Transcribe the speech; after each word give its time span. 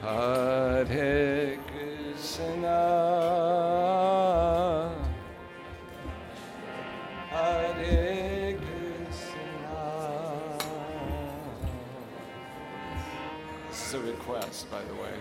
Hare 0.00 1.58
Krishna. 1.66 2.80
Hare 7.28 8.56
Krishna. 8.56 9.84
This 13.68 13.86
is 13.86 13.94
a 13.94 14.00
request, 14.00 14.70
by 14.70 14.82
the 14.84 14.94
way. 14.94 15.12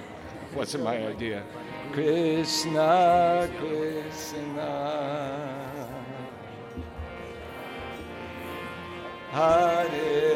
Wasn't 0.55 0.83
my 0.85 1.07
idea. 1.07 1.43
Krishna, 1.91 3.49
Krishna. 3.59 5.09
Hare 9.31 10.28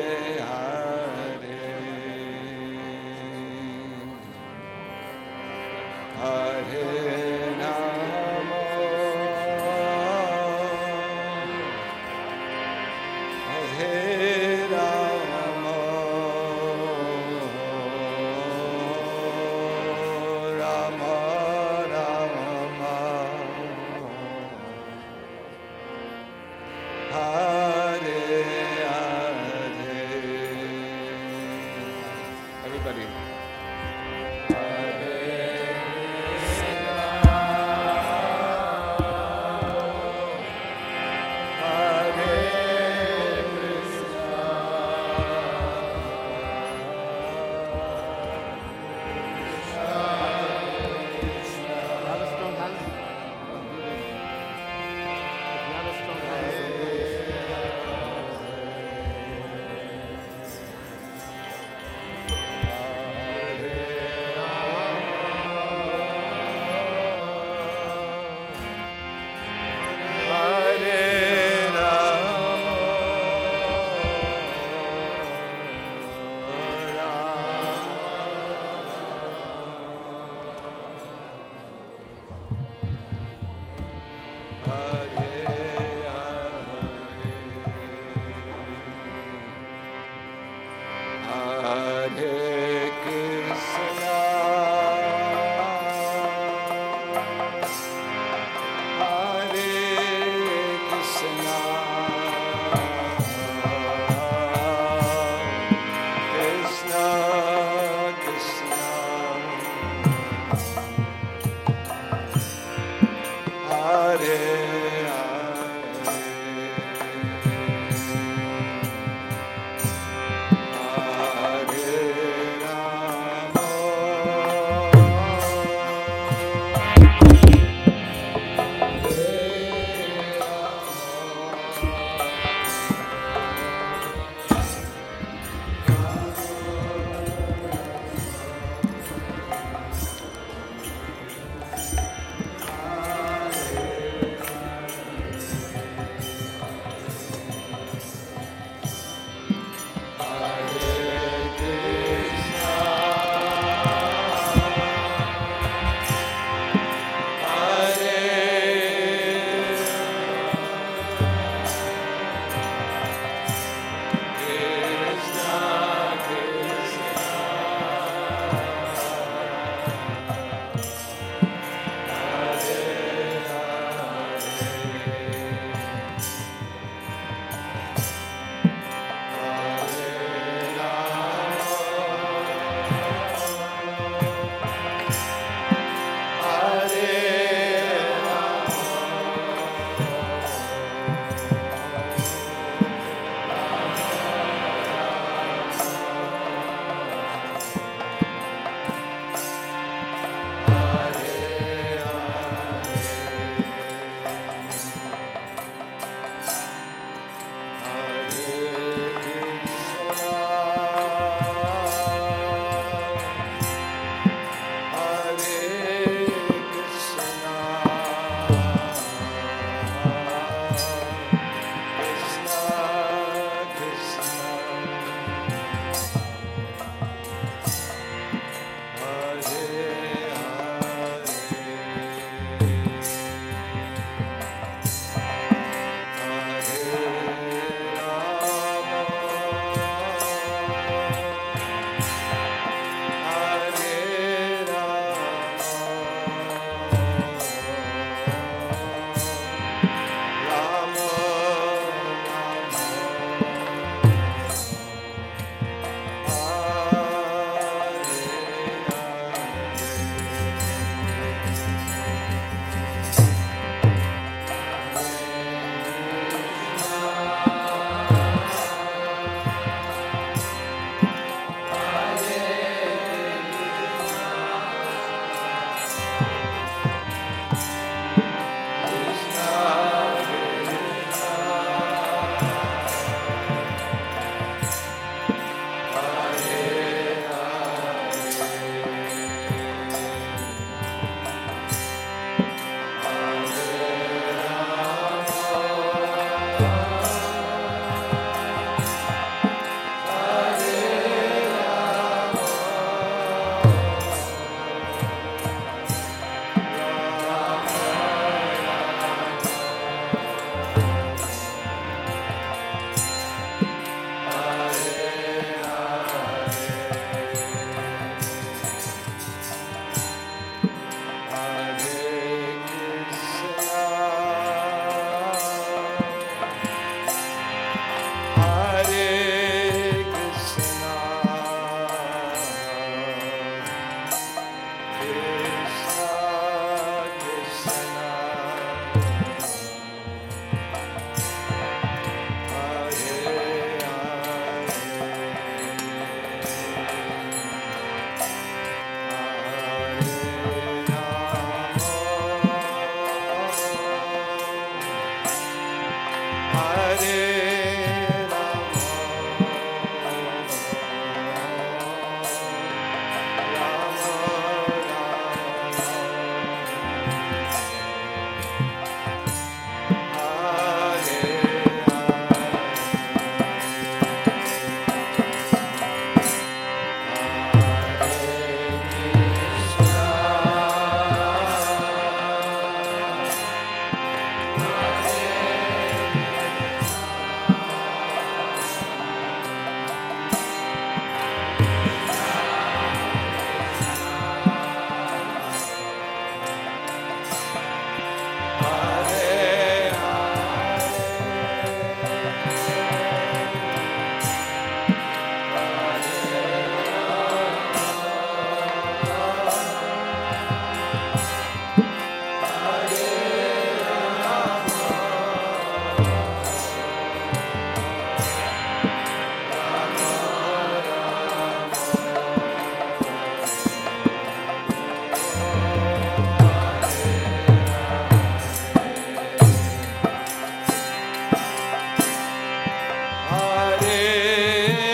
Hare 357.03 357.32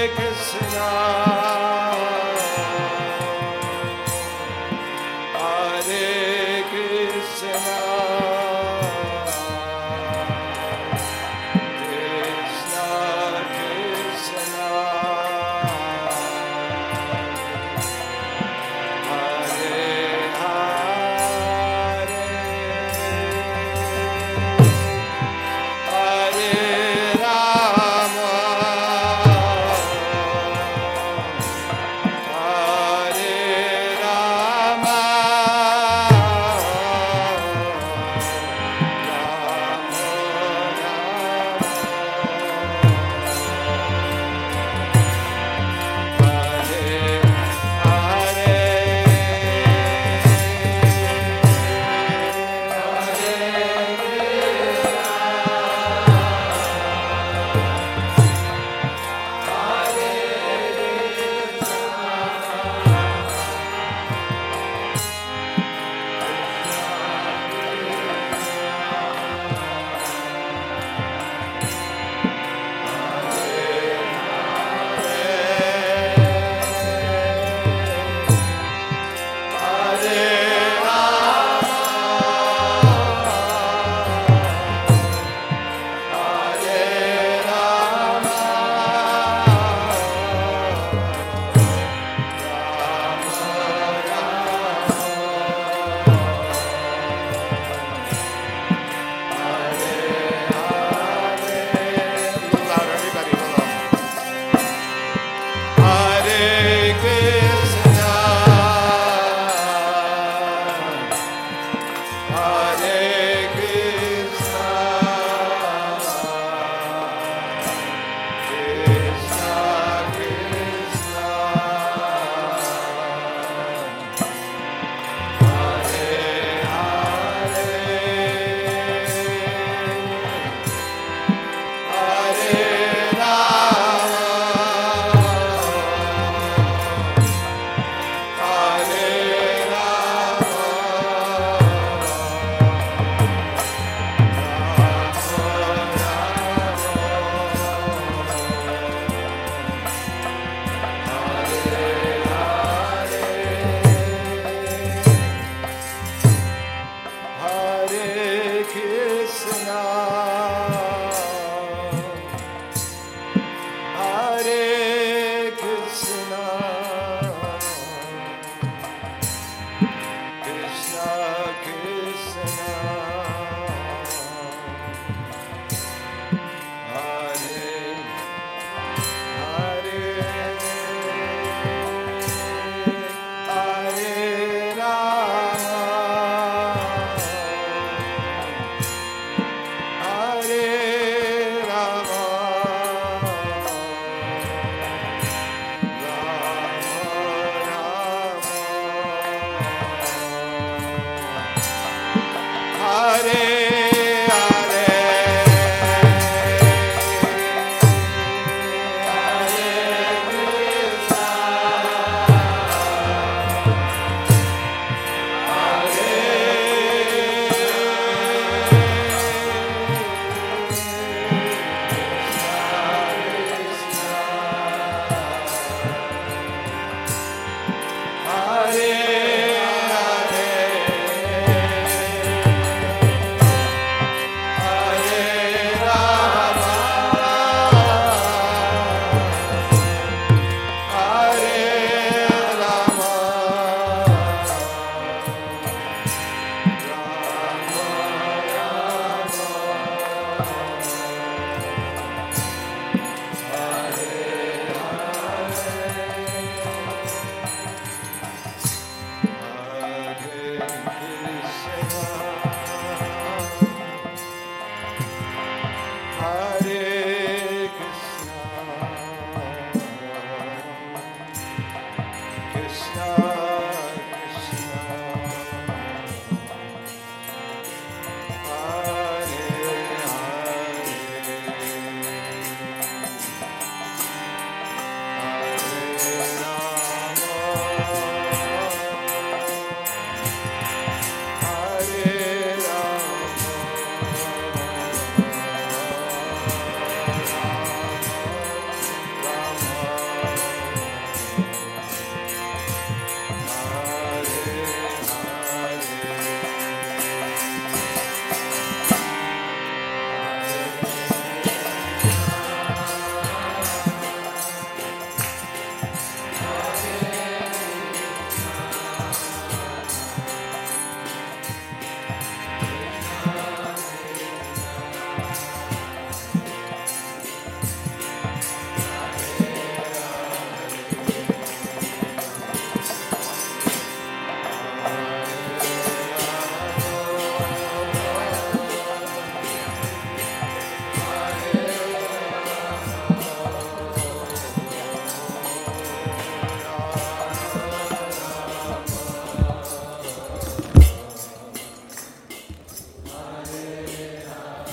Krishna. 0.08 1.29